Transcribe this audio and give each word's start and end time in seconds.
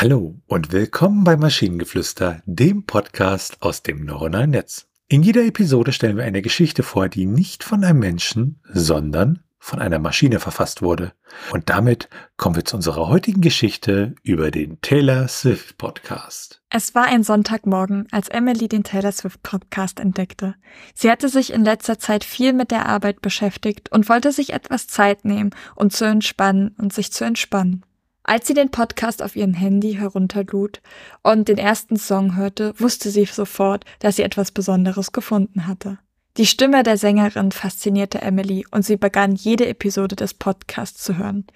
Hallo 0.00 0.36
und 0.46 0.70
willkommen 0.70 1.24
bei 1.24 1.36
Maschinengeflüster, 1.36 2.40
dem 2.46 2.86
Podcast 2.86 3.60
aus 3.62 3.82
dem 3.82 4.04
neuronalen 4.04 4.50
Netz. 4.50 4.86
In 5.08 5.24
jeder 5.24 5.44
Episode 5.44 5.92
stellen 5.92 6.16
wir 6.16 6.22
eine 6.22 6.40
Geschichte 6.40 6.84
vor, 6.84 7.08
die 7.08 7.26
nicht 7.26 7.64
von 7.64 7.82
einem 7.82 7.98
Menschen, 7.98 8.60
sondern 8.72 9.40
von 9.58 9.80
einer 9.80 9.98
Maschine 9.98 10.38
verfasst 10.38 10.82
wurde. 10.82 11.14
Und 11.50 11.68
damit 11.68 12.08
kommen 12.36 12.54
wir 12.54 12.64
zu 12.64 12.76
unserer 12.76 13.08
heutigen 13.08 13.40
Geschichte 13.40 14.14
über 14.22 14.52
den 14.52 14.80
Taylor 14.82 15.26
Swift 15.26 15.78
Podcast. 15.78 16.62
Es 16.70 16.94
war 16.94 17.06
ein 17.06 17.24
Sonntagmorgen, 17.24 18.06
als 18.12 18.28
Emily 18.28 18.68
den 18.68 18.84
Taylor 18.84 19.10
Swift 19.10 19.42
Podcast 19.42 19.98
entdeckte. 19.98 20.54
Sie 20.94 21.10
hatte 21.10 21.28
sich 21.28 21.52
in 21.52 21.64
letzter 21.64 21.98
Zeit 21.98 22.22
viel 22.22 22.52
mit 22.52 22.70
der 22.70 22.86
Arbeit 22.86 23.20
beschäftigt 23.20 23.90
und 23.90 24.08
wollte 24.08 24.30
sich 24.30 24.52
etwas 24.52 24.86
Zeit 24.86 25.24
nehmen, 25.24 25.50
um 25.74 25.90
zu 25.90 26.04
entspannen 26.04 26.76
und 26.78 26.92
sich 26.92 27.12
zu 27.12 27.24
entspannen. 27.24 27.82
Als 28.28 28.46
sie 28.46 28.52
den 28.52 28.68
Podcast 28.70 29.22
auf 29.22 29.36
ihrem 29.36 29.54
Handy 29.54 29.94
herunterlud 29.94 30.82
und 31.22 31.48
den 31.48 31.56
ersten 31.56 31.96
Song 31.96 32.36
hörte, 32.36 32.78
wusste 32.78 33.08
sie 33.08 33.24
sofort, 33.24 33.86
dass 34.00 34.16
sie 34.16 34.22
etwas 34.22 34.52
Besonderes 34.52 35.12
gefunden 35.12 35.66
hatte. 35.66 35.96
Die 36.36 36.44
Stimme 36.44 36.82
der 36.82 36.98
Sängerin 36.98 37.52
faszinierte 37.52 38.20
Emily 38.20 38.66
und 38.70 38.84
sie 38.84 38.98
begann 38.98 39.34
jede 39.34 39.66
Episode 39.66 40.14
des 40.14 40.34
Podcasts 40.34 41.02
zu 41.02 41.16
hören. 41.16 41.46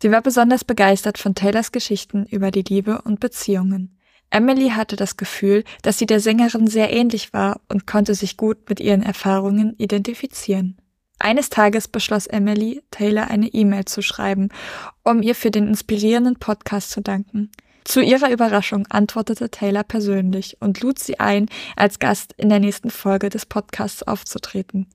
Sie 0.00 0.10
war 0.10 0.22
besonders 0.22 0.64
begeistert 0.64 1.18
von 1.18 1.34
Taylors 1.34 1.72
Geschichten 1.72 2.24
über 2.24 2.50
die 2.50 2.64
Liebe 2.66 3.02
und 3.02 3.20
Beziehungen. 3.20 3.98
Emily 4.30 4.70
hatte 4.70 4.96
das 4.96 5.18
Gefühl, 5.18 5.62
dass 5.82 5.98
sie 5.98 6.06
der 6.06 6.20
Sängerin 6.20 6.68
sehr 6.68 6.90
ähnlich 6.90 7.34
war 7.34 7.60
und 7.68 7.86
konnte 7.86 8.14
sich 8.14 8.38
gut 8.38 8.66
mit 8.70 8.80
ihren 8.80 9.02
Erfahrungen 9.02 9.74
identifizieren. 9.76 10.78
Eines 11.24 11.48
Tages 11.48 11.88
beschloss 11.88 12.26
Emily, 12.26 12.82
Taylor 12.90 13.30
eine 13.30 13.46
E-Mail 13.48 13.86
zu 13.86 14.02
schreiben, 14.02 14.50
um 15.04 15.22
ihr 15.22 15.34
für 15.34 15.50
den 15.50 15.68
inspirierenden 15.68 16.36
Podcast 16.36 16.90
zu 16.90 17.00
danken. 17.00 17.50
Zu 17.82 18.02
ihrer 18.02 18.30
Überraschung 18.30 18.86
antwortete 18.90 19.48
Taylor 19.48 19.84
persönlich 19.84 20.58
und 20.60 20.82
lud 20.82 20.98
sie 20.98 21.20
ein, 21.20 21.46
als 21.76 21.98
Gast 21.98 22.34
in 22.36 22.50
der 22.50 22.60
nächsten 22.60 22.90
Folge 22.90 23.30
des 23.30 23.46
Podcasts 23.46 24.02
aufzutreten. 24.02 24.86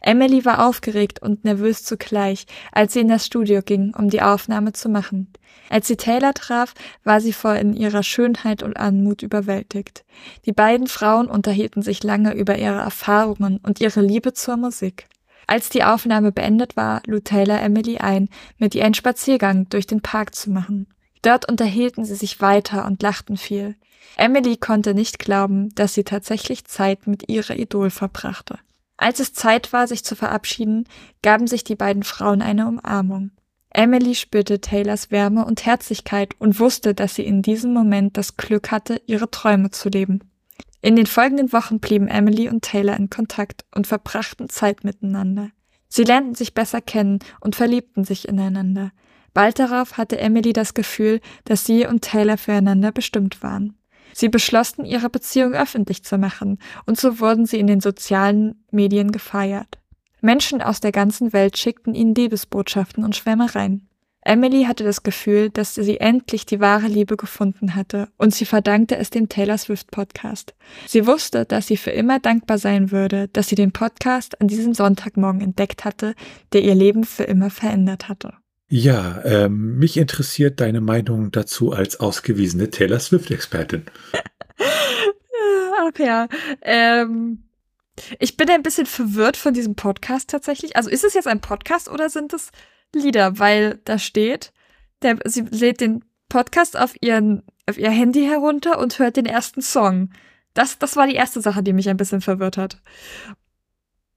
Emily 0.00 0.44
war 0.44 0.64
aufgeregt 0.64 1.20
und 1.20 1.42
nervös 1.42 1.82
zugleich, 1.82 2.46
als 2.70 2.92
sie 2.92 3.00
in 3.00 3.08
das 3.08 3.26
Studio 3.26 3.60
ging, 3.60 3.94
um 3.98 4.08
die 4.10 4.22
Aufnahme 4.22 4.74
zu 4.74 4.88
machen. 4.88 5.32
Als 5.70 5.88
sie 5.88 5.96
Taylor 5.96 6.34
traf, 6.34 6.74
war 7.02 7.20
sie 7.20 7.32
vor 7.32 7.56
in 7.56 7.74
ihrer 7.74 8.04
Schönheit 8.04 8.62
und 8.62 8.76
Anmut 8.76 9.22
überwältigt. 9.22 10.04
Die 10.46 10.52
beiden 10.52 10.86
Frauen 10.86 11.26
unterhielten 11.26 11.82
sich 11.82 12.04
lange 12.04 12.32
über 12.32 12.58
ihre 12.58 12.78
Erfahrungen 12.78 13.58
und 13.58 13.80
ihre 13.80 14.02
Liebe 14.02 14.34
zur 14.34 14.56
Musik. 14.56 15.08
Als 15.46 15.68
die 15.68 15.84
Aufnahme 15.84 16.32
beendet 16.32 16.76
war, 16.76 17.02
lud 17.06 17.24
Taylor 17.24 17.60
Emily 17.60 17.98
ein, 17.98 18.28
mit 18.58 18.74
ihr 18.74 18.84
einen 18.84 18.94
Spaziergang 18.94 19.68
durch 19.68 19.86
den 19.86 20.00
Park 20.00 20.34
zu 20.34 20.50
machen. 20.50 20.86
Dort 21.22 21.48
unterhielten 21.48 22.04
sie 22.04 22.16
sich 22.16 22.40
weiter 22.40 22.84
und 22.84 23.02
lachten 23.02 23.36
viel. 23.36 23.76
Emily 24.16 24.56
konnte 24.56 24.94
nicht 24.94 25.18
glauben, 25.18 25.74
dass 25.74 25.94
sie 25.94 26.04
tatsächlich 26.04 26.64
Zeit 26.66 27.06
mit 27.06 27.28
ihrer 27.28 27.56
Idol 27.56 27.90
verbrachte. 27.90 28.58
Als 28.96 29.20
es 29.20 29.32
Zeit 29.32 29.72
war, 29.72 29.88
sich 29.88 30.04
zu 30.04 30.14
verabschieden, 30.14 30.86
gaben 31.22 31.46
sich 31.46 31.64
die 31.64 31.74
beiden 31.74 32.04
Frauen 32.04 32.42
eine 32.42 32.66
Umarmung. 32.66 33.30
Emily 33.70 34.14
spürte 34.14 34.60
Taylors 34.60 35.10
Wärme 35.10 35.44
und 35.44 35.66
Herzlichkeit 35.66 36.34
und 36.38 36.60
wusste, 36.60 36.94
dass 36.94 37.16
sie 37.16 37.24
in 37.24 37.42
diesem 37.42 37.72
Moment 37.72 38.16
das 38.16 38.36
Glück 38.36 38.70
hatte, 38.70 39.02
ihre 39.06 39.30
Träume 39.30 39.70
zu 39.70 39.88
leben. 39.88 40.20
In 40.84 40.96
den 40.96 41.06
folgenden 41.06 41.50
Wochen 41.54 41.80
blieben 41.80 42.08
Emily 42.08 42.50
und 42.50 42.60
Taylor 42.60 42.94
in 42.98 43.08
Kontakt 43.08 43.64
und 43.74 43.86
verbrachten 43.86 44.50
Zeit 44.50 44.84
miteinander. 44.84 45.48
Sie 45.88 46.02
lernten 46.02 46.34
sich 46.34 46.52
besser 46.52 46.82
kennen 46.82 47.20
und 47.40 47.56
verliebten 47.56 48.04
sich 48.04 48.28
ineinander. 48.28 48.92
Bald 49.32 49.58
darauf 49.58 49.96
hatte 49.96 50.18
Emily 50.18 50.52
das 50.52 50.74
Gefühl, 50.74 51.22
dass 51.46 51.64
sie 51.64 51.86
und 51.86 52.02
Taylor 52.02 52.36
füreinander 52.36 52.92
bestimmt 52.92 53.42
waren. 53.42 53.78
Sie 54.12 54.28
beschlossen, 54.28 54.84
ihre 54.84 55.08
Beziehung 55.08 55.54
öffentlich 55.54 56.04
zu 56.04 56.18
machen, 56.18 56.58
und 56.84 57.00
so 57.00 57.18
wurden 57.18 57.46
sie 57.46 57.60
in 57.60 57.66
den 57.66 57.80
sozialen 57.80 58.62
Medien 58.70 59.10
gefeiert. 59.10 59.78
Menschen 60.20 60.60
aus 60.60 60.80
der 60.80 60.92
ganzen 60.92 61.32
Welt 61.32 61.56
schickten 61.56 61.94
ihnen 61.94 62.14
Liebesbotschaften 62.14 63.04
und 63.04 63.16
Schwärmereien. 63.16 63.88
Emily 64.24 64.64
hatte 64.64 64.84
das 64.84 65.02
Gefühl, 65.02 65.50
dass 65.50 65.74
sie 65.74 66.00
endlich 66.00 66.46
die 66.46 66.60
wahre 66.60 66.86
Liebe 66.86 67.16
gefunden 67.16 67.74
hatte 67.74 68.08
und 68.16 68.34
sie 68.34 68.46
verdankte 68.46 68.96
es 68.96 69.10
dem 69.10 69.28
Taylor 69.28 69.58
Swift 69.58 69.90
Podcast. 69.90 70.54
Sie 70.86 71.06
wusste, 71.06 71.44
dass 71.44 71.66
sie 71.66 71.76
für 71.76 71.90
immer 71.90 72.20
dankbar 72.20 72.58
sein 72.58 72.90
würde, 72.90 73.28
dass 73.28 73.48
sie 73.48 73.54
den 73.54 73.72
Podcast 73.72 74.40
an 74.40 74.48
diesem 74.48 74.72
Sonntagmorgen 74.72 75.42
entdeckt 75.42 75.84
hatte, 75.84 76.14
der 76.54 76.62
ihr 76.62 76.74
Leben 76.74 77.04
für 77.04 77.24
immer 77.24 77.50
verändert 77.50 78.08
hatte. 78.08 78.32
Ja, 78.68 79.22
ähm, 79.24 79.76
mich 79.78 79.98
interessiert 79.98 80.60
deine 80.60 80.80
Meinung 80.80 81.30
dazu 81.30 81.72
als 81.72 82.00
ausgewiesene 82.00 82.70
Taylor 82.70 82.98
Swift-Expertin. 82.98 83.84
Ja, 85.98 86.28
ähm, 86.62 87.44
ich 88.18 88.36
bin 88.36 88.50
ein 88.50 88.62
bisschen 88.62 88.86
verwirrt 88.86 89.36
von 89.36 89.54
diesem 89.54 89.76
Podcast 89.76 90.30
tatsächlich. 90.30 90.76
Also 90.76 90.90
ist 90.90 91.04
es 91.04 91.14
jetzt 91.14 91.28
ein 91.28 91.40
Podcast 91.40 91.88
oder 91.88 92.10
sind 92.10 92.32
es 92.32 92.50
Lieder, 92.94 93.38
weil 93.38 93.80
da 93.84 93.98
steht, 93.98 94.52
der, 95.02 95.18
sie 95.24 95.42
lädt 95.42 95.80
den 95.80 96.04
Podcast 96.28 96.78
auf, 96.78 96.94
ihren, 97.00 97.42
auf 97.68 97.78
ihr 97.78 97.90
Handy 97.90 98.24
herunter 98.24 98.78
und 98.78 98.98
hört 98.98 99.16
den 99.16 99.26
ersten 99.26 99.62
Song. 99.62 100.10
Das, 100.54 100.78
das 100.78 100.96
war 100.96 101.06
die 101.06 101.14
erste 101.14 101.40
Sache, 101.40 101.62
die 101.62 101.72
mich 101.72 101.88
ein 101.88 101.96
bisschen 101.96 102.20
verwirrt 102.20 102.56
hat. 102.56 102.80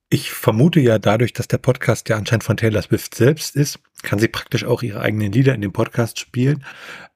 Ich 0.09 0.31
vermute 0.31 0.79
ja 0.79 0.99
dadurch, 0.99 1.33
dass 1.33 1.49
der 1.49 1.57
Podcast 1.57 2.07
ja 2.07 2.15
anscheinend 2.15 2.45
von 2.45 2.55
Taylor 2.55 2.81
Swift 2.81 3.13
selbst 3.13 3.57
ist, 3.57 3.79
kann 4.03 4.19
sie 4.19 4.29
praktisch 4.29 4.63
auch 4.63 4.81
ihre 4.81 5.01
eigenen 5.01 5.33
Lieder 5.33 5.53
in 5.53 5.59
dem 5.59 5.73
Podcast 5.73 6.17
spielen. 6.19 6.63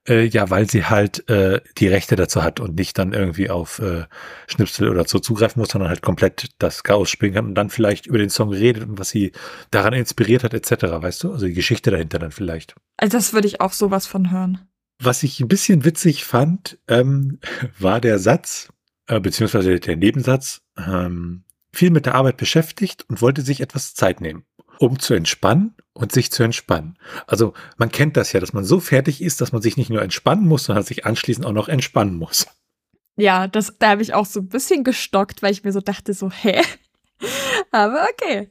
Äh, 0.07 0.25
ja, 0.25 0.49
weil 0.49 0.69
sie 0.69 0.85
halt 0.85 1.29
äh, 1.29 1.61
die 1.77 1.87
Rechte 1.87 2.15
dazu 2.15 2.43
hat 2.43 2.59
und 2.59 2.75
nicht 2.75 2.97
dann 2.97 3.13
irgendwie 3.13 3.49
auf 3.49 3.79
äh, 3.79 4.05
Schnipsel 4.47 4.89
oder 4.89 5.07
so 5.07 5.19
zugreifen 5.19 5.59
muss, 5.59 5.69
sondern 5.69 5.89
halt 5.89 6.01
komplett 6.01 6.49
das 6.57 6.83
Chaos 6.83 7.09
spielen 7.09 7.33
kann 7.33 7.45
und 7.45 7.55
dann 7.55 7.69
vielleicht 7.69 8.07
über 8.07 8.17
den 8.17 8.31
Song 8.31 8.51
redet 8.51 8.83
und 8.83 8.97
was 8.99 9.09
sie 9.09 9.31
daran 9.69 9.93
inspiriert 9.93 10.43
hat, 10.43 10.53
etc. 10.53 10.83
Weißt 10.83 11.23
du? 11.23 11.31
Also 11.31 11.45
die 11.45 11.53
Geschichte 11.53 11.91
dahinter 11.91 12.19
dann 12.19 12.31
vielleicht. 12.31 12.75
Also 12.97 13.17
das 13.17 13.31
würde 13.31 13.47
ich 13.47 13.61
auch 13.61 13.73
sowas 13.73 14.07
von 14.07 14.31
hören. 14.31 14.67
Was 14.99 15.23
ich 15.23 15.39
ein 15.39 15.47
bisschen 15.47 15.85
witzig 15.85 16.25
fand, 16.25 16.79
ähm, 16.87 17.39
war 17.79 18.01
der 18.01 18.17
Satz, 18.17 18.69
äh, 19.07 19.19
beziehungsweise 19.19 19.79
der 19.79 19.95
Nebensatz, 19.95 20.61
ähm, 20.77 21.43
viel 21.73 21.89
mit 21.89 22.05
der 22.05 22.15
Arbeit 22.15 22.37
beschäftigt 22.37 23.05
und 23.09 23.21
wollte 23.21 23.41
sich 23.41 23.61
etwas 23.61 23.93
Zeit 23.93 24.21
nehmen, 24.21 24.45
um 24.79 24.99
zu 24.99 25.13
entspannen 25.13 25.75
und 25.93 26.11
sich 26.11 26.31
zu 26.31 26.43
entspannen. 26.43 26.97
Also 27.27 27.53
man 27.77 27.91
kennt 27.91 28.17
das 28.17 28.33
ja, 28.33 28.39
dass 28.39 28.53
man 28.53 28.63
so 28.63 28.79
fertig 28.79 29.21
ist, 29.21 29.41
dass 29.41 29.51
man 29.51 29.61
sich 29.61 29.77
nicht 29.77 29.89
nur 29.89 30.01
entspannen 30.01 30.47
muss, 30.47 30.65
sondern 30.65 30.83
sich 30.83 31.05
anschließend 31.05 31.45
auch 31.45 31.53
noch 31.53 31.69
entspannen 31.69 32.15
muss. 32.15 32.47
Ja, 33.17 33.47
das, 33.47 33.75
da 33.77 33.89
habe 33.89 34.01
ich 34.01 34.13
auch 34.13 34.25
so 34.25 34.39
ein 34.39 34.47
bisschen 34.47 34.83
gestockt, 34.83 35.41
weil 35.41 35.51
ich 35.51 35.63
mir 35.63 35.71
so 35.71 35.81
dachte, 35.81 36.13
so, 36.13 36.31
hä? 36.31 36.61
Aber 37.71 38.07
okay. 38.11 38.49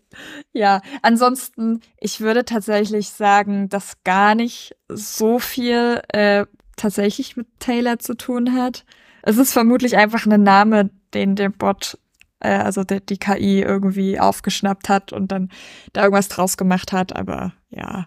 Ja, 0.52 0.80
ansonsten, 1.02 1.80
ich 1.98 2.20
würde 2.20 2.44
tatsächlich 2.44 3.10
sagen, 3.10 3.68
dass 3.68 4.02
gar 4.04 4.34
nicht 4.34 4.76
so 4.88 5.38
viel 5.38 6.00
äh, 6.08 6.46
tatsächlich 6.76 7.36
mit 7.36 7.46
Taylor 7.58 7.98
zu 7.98 8.14
tun 8.14 8.54
hat. 8.54 8.84
Es 9.22 9.36
ist 9.36 9.52
vermutlich 9.52 9.96
einfach 9.96 10.26
ein 10.26 10.42
Name, 10.42 10.90
den 11.12 11.36
der 11.36 11.50
Bot 11.50 11.98
äh, 12.40 12.48
also 12.50 12.84
die, 12.84 13.00
die 13.00 13.18
KI 13.18 13.62
irgendwie 13.62 14.18
aufgeschnappt 14.18 14.88
hat 14.88 15.12
und 15.12 15.30
dann 15.32 15.50
da 15.92 16.02
irgendwas 16.02 16.28
draus 16.28 16.56
gemacht 16.56 16.92
hat. 16.92 17.14
Aber 17.14 17.52
ja, 17.70 18.06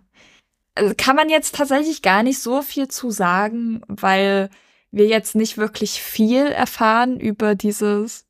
also 0.76 0.94
kann 0.98 1.16
man 1.16 1.30
jetzt 1.30 1.56
tatsächlich 1.56 2.02
gar 2.02 2.24
nicht 2.24 2.40
so 2.40 2.62
viel 2.62 2.88
zu 2.88 3.12
sagen, 3.12 3.82
weil 3.88 4.50
wir 4.92 5.08
jetzt 5.08 5.36
nicht 5.36 5.58
wirklich 5.58 6.02
viel 6.02 6.46
erfahren 6.46 7.20
über 7.20 7.56
dieses, 7.56 8.26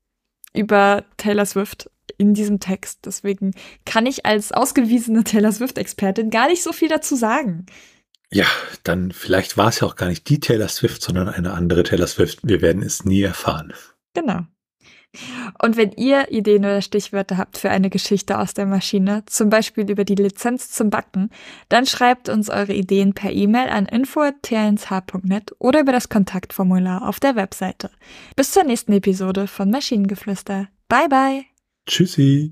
über 0.54 1.04
Taylor 1.18 1.46
Swift 1.46 1.90
in 2.18 2.34
diesem 2.34 2.60
Text. 2.60 3.00
Deswegen 3.06 3.54
kann 3.86 4.06
ich 4.06 4.26
als 4.26 4.52
ausgewiesene 4.52 5.24
Taylor 5.26 5.52
Swift-Expertin 5.52 6.30
gar 6.30 6.48
nicht 6.48 6.64
so 6.64 6.72
viel 6.72 6.90
dazu 6.90 7.16
sagen. 7.16 7.66
Ja, 8.32 8.48
dann 8.84 9.12
vielleicht 9.12 9.58
war 9.58 9.70
es 9.70 9.80
ja 9.80 9.88
auch 9.88 9.96
gar 9.96 10.08
nicht 10.08 10.28
die 10.28 10.40
Taylor 10.40 10.68
Swift, 10.68 11.04
sondern 11.04 11.30
eine 11.30 11.54
andere 11.54 11.84
Taylor 11.84 12.08
Swift. 12.08 12.40
Wir 12.42 12.62
werden 12.62 12.82
es 12.82 13.06
nie 13.06 13.22
erfahren. 13.22 13.74
Genau. 14.16 14.42
Und 15.62 15.78
wenn 15.78 15.92
ihr 15.92 16.32
Ideen 16.32 16.66
oder 16.66 16.82
Stichwörter 16.82 17.38
habt 17.38 17.58
für 17.58 17.70
eine 17.70 17.90
Geschichte 17.90 18.40
aus 18.40 18.54
der 18.54 18.66
Maschine, 18.66 19.24
zum 19.28 19.50
Beispiel 19.50 19.90
über 19.90 20.06
die 20.06 20.16
Lizenz 20.16 20.72
zum 20.72 20.90
Backen, 20.90 21.30
dann 21.70 21.86
schreibt 21.86 22.30
uns 22.30 22.50
eure 22.50 22.74
Ideen 22.74 23.14
per 23.14 23.32
E-Mail 23.32 23.70
an 23.70 23.86
info.tnsh.net 23.86 25.56
oder 25.60 25.82
über 25.82 25.92
das 25.92 26.10
Kontaktformular 26.10 27.08
auf 27.08 27.20
der 27.20 27.36
Webseite. 27.36 27.92
Bis 28.36 28.52
zur 28.52 28.64
nächsten 28.64 28.94
Episode 28.94 29.48
von 29.48 29.70
Maschinengeflüster. 29.70 30.68
Bye 30.90 31.10
bye. 31.10 31.46
Tschüssi. 31.86 32.52